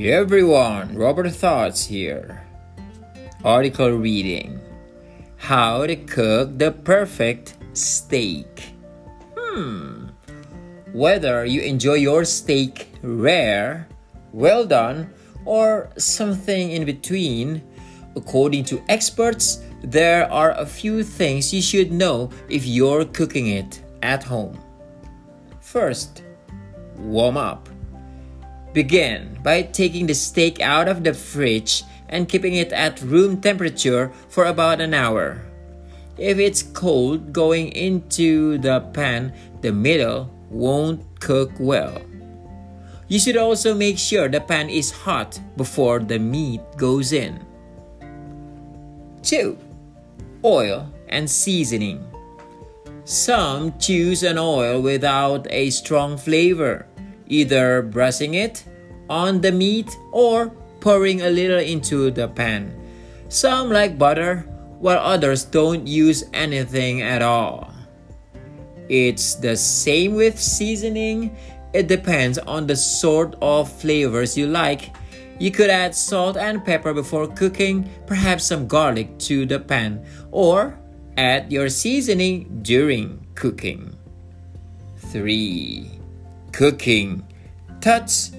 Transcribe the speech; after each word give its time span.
Hey 0.00 0.12
everyone, 0.12 0.96
Robert 0.96 1.28
Thoughts 1.28 1.84
here. 1.84 2.42
Article 3.44 3.90
reading 3.90 4.58
How 5.36 5.86
to 5.86 5.94
cook 5.94 6.56
the 6.56 6.72
perfect 6.72 7.58
steak. 7.74 8.72
Hmm. 9.36 10.08
Whether 10.94 11.44
you 11.44 11.60
enjoy 11.60 11.96
your 12.00 12.24
steak 12.24 12.88
rare, 13.02 13.88
well 14.32 14.64
done, 14.64 15.12
or 15.44 15.90
something 15.98 16.70
in 16.70 16.86
between, 16.86 17.60
according 18.16 18.64
to 18.72 18.82
experts, 18.88 19.62
there 19.84 20.32
are 20.32 20.52
a 20.52 20.64
few 20.64 21.04
things 21.04 21.52
you 21.52 21.60
should 21.60 21.92
know 21.92 22.30
if 22.48 22.64
you're 22.64 23.04
cooking 23.04 23.48
it 23.48 23.84
at 24.00 24.24
home. 24.24 24.58
First, 25.60 26.22
warm 26.96 27.36
up. 27.36 27.68
Begin 28.72 29.38
by 29.42 29.62
taking 29.62 30.06
the 30.06 30.14
steak 30.14 30.60
out 30.60 30.86
of 30.86 31.02
the 31.02 31.14
fridge 31.14 31.82
and 32.08 32.28
keeping 32.28 32.54
it 32.54 32.72
at 32.72 33.02
room 33.02 33.40
temperature 33.40 34.12
for 34.28 34.44
about 34.44 34.80
an 34.80 34.94
hour. 34.94 35.42
If 36.18 36.38
it's 36.38 36.62
cold 36.62 37.32
going 37.32 37.72
into 37.72 38.58
the 38.58 38.80
pan, 38.92 39.32
the 39.62 39.72
middle 39.72 40.30
won't 40.50 41.02
cook 41.20 41.50
well. 41.58 42.02
You 43.08 43.18
should 43.18 43.36
also 43.36 43.74
make 43.74 43.98
sure 43.98 44.28
the 44.28 44.40
pan 44.40 44.70
is 44.70 44.92
hot 44.92 45.40
before 45.56 45.98
the 45.98 46.18
meat 46.18 46.60
goes 46.76 47.12
in. 47.12 47.44
2. 49.22 49.58
Oil 50.44 50.86
and 51.08 51.28
seasoning. 51.28 52.06
Some 53.04 53.76
choose 53.78 54.22
an 54.22 54.38
oil 54.38 54.80
without 54.80 55.50
a 55.50 55.70
strong 55.70 56.16
flavor 56.16 56.86
either 57.30 57.80
brushing 57.82 58.34
it 58.34 58.64
on 59.08 59.40
the 59.40 59.52
meat 59.52 59.96
or 60.12 60.50
pouring 60.80 61.22
a 61.22 61.30
little 61.30 61.58
into 61.58 62.10
the 62.10 62.28
pan. 62.28 62.74
Some 63.28 63.70
like 63.70 63.96
butter, 63.96 64.44
while 64.80 64.98
others 64.98 65.44
don't 65.44 65.86
use 65.86 66.24
anything 66.32 67.02
at 67.02 67.22
all. 67.22 67.72
It's 68.88 69.36
the 69.36 69.56
same 69.56 70.14
with 70.14 70.38
seasoning. 70.38 71.36
It 71.72 71.86
depends 71.86 72.38
on 72.38 72.66
the 72.66 72.76
sort 72.76 73.36
of 73.40 73.70
flavors 73.70 74.36
you 74.36 74.48
like. 74.48 74.90
You 75.38 75.50
could 75.50 75.70
add 75.70 75.94
salt 75.94 76.36
and 76.36 76.64
pepper 76.64 76.92
before 76.92 77.28
cooking, 77.28 77.88
perhaps 78.06 78.44
some 78.44 78.66
garlic 78.66 79.16
to 79.30 79.46
the 79.46 79.60
pan, 79.60 80.04
or 80.32 80.78
add 81.16 81.52
your 81.52 81.68
seasoning 81.68 82.60
during 82.62 83.24
cooking. 83.36 83.96
3 84.96 85.99
cooking. 86.52 87.26
Touch, 87.80 88.30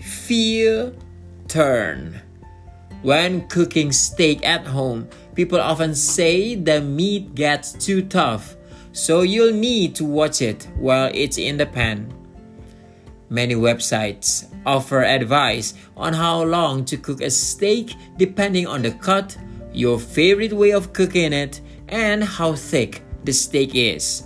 feel, 0.00 0.94
turn. 1.48 2.20
When 3.02 3.48
cooking 3.48 3.92
steak 3.92 4.46
at 4.46 4.66
home, 4.66 5.08
people 5.34 5.60
often 5.60 5.94
say 5.94 6.54
the 6.54 6.80
meat 6.80 7.34
gets 7.34 7.72
too 7.72 8.02
tough, 8.02 8.56
so 8.92 9.22
you'll 9.22 9.54
need 9.54 9.94
to 9.96 10.04
watch 10.04 10.42
it 10.42 10.68
while 10.76 11.10
it's 11.14 11.38
in 11.38 11.56
the 11.56 11.66
pan. 11.66 12.12
Many 13.30 13.54
websites 13.54 14.46
offer 14.66 15.02
advice 15.02 15.74
on 15.96 16.12
how 16.12 16.42
long 16.42 16.84
to 16.86 16.96
cook 16.96 17.22
a 17.22 17.30
steak 17.30 17.94
depending 18.18 18.66
on 18.66 18.82
the 18.82 18.90
cut, 18.90 19.36
your 19.72 19.98
favorite 19.98 20.52
way 20.52 20.72
of 20.72 20.92
cooking 20.92 21.32
it, 21.32 21.60
and 21.88 22.22
how 22.22 22.54
thick 22.54 23.02
the 23.24 23.32
steak 23.32 23.74
is. 23.74 24.24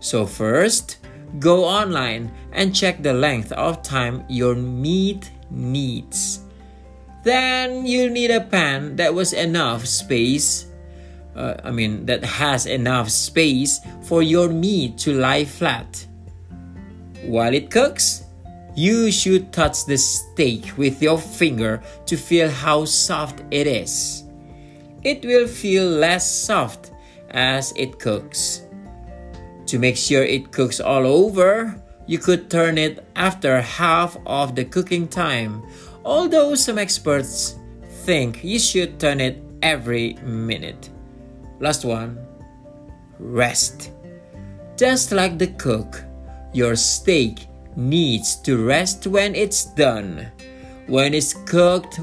So, 0.00 0.26
first, 0.26 0.98
Go 1.38 1.64
online 1.64 2.30
and 2.54 2.74
check 2.74 3.02
the 3.02 3.12
length 3.12 3.52
of 3.52 3.82
time 3.82 4.24
your 4.28 4.54
meat 4.54 5.30
needs. 5.50 6.40
Then 7.24 7.86
you'll 7.86 8.12
need 8.12 8.30
a 8.30 8.40
pan 8.40 8.96
that 8.96 9.12
was 9.12 9.32
enough 9.32 9.86
space. 9.86 10.66
Uh, 11.34 11.54
I 11.64 11.70
mean, 11.70 12.06
that 12.06 12.24
has 12.24 12.66
enough 12.66 13.10
space 13.10 13.80
for 14.02 14.22
your 14.22 14.48
meat 14.48 14.98
to 14.98 15.14
lie 15.14 15.44
flat. 15.44 16.06
While 17.24 17.54
it 17.54 17.70
cooks, 17.70 18.24
you 18.76 19.10
should 19.10 19.52
touch 19.52 19.86
the 19.86 19.96
steak 19.96 20.76
with 20.76 21.02
your 21.02 21.18
finger 21.18 21.82
to 22.06 22.16
feel 22.16 22.50
how 22.50 22.84
soft 22.84 23.42
it 23.50 23.66
is. 23.66 24.24
It 25.02 25.24
will 25.24 25.46
feel 25.46 25.88
less 25.88 26.30
soft 26.30 26.92
as 27.30 27.72
it 27.76 27.98
cooks. 27.98 28.62
To 29.66 29.78
make 29.78 29.96
sure 29.96 30.22
it 30.22 30.52
cooks 30.52 30.80
all 30.80 31.06
over, 31.06 31.80
you 32.06 32.18
could 32.18 32.50
turn 32.50 32.78
it 32.78 33.04
after 33.16 33.60
half 33.60 34.16
of 34.26 34.54
the 34.54 34.64
cooking 34.64 35.08
time, 35.08 35.62
although 36.04 36.54
some 36.54 36.78
experts 36.78 37.56
think 38.04 38.44
you 38.44 38.58
should 38.58 39.00
turn 39.00 39.20
it 39.20 39.42
every 39.62 40.14
minute. 40.22 40.90
Last 41.60 41.84
one 41.84 42.18
rest. 43.18 43.90
Just 44.76 45.12
like 45.12 45.38
the 45.38 45.46
cook, 45.46 46.02
your 46.52 46.76
steak 46.76 47.46
needs 47.76 48.36
to 48.42 48.64
rest 48.64 49.06
when 49.06 49.34
it's 49.34 49.64
done. 49.64 50.30
When 50.86 51.14
it's 51.14 51.32
cooked 51.32 52.00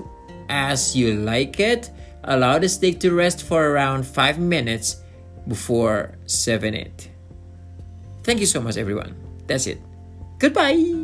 as 0.49 0.95
you 0.95 1.15
like 1.15 1.59
it, 1.59 1.91
allow 2.23 2.59
the 2.59 2.69
steak 2.69 2.99
to 3.01 3.13
rest 3.13 3.43
for 3.43 3.69
around 3.69 4.05
5 4.07 4.39
minutes 4.39 5.03
before 5.47 6.17
serving 6.25 6.73
it. 6.73 7.09
Thank 8.23 8.39
you 8.39 8.45
so 8.45 8.61
much, 8.61 8.77
everyone. 8.77 9.15
That's 9.47 9.67
it. 9.67 9.81
Goodbye. 10.41 11.00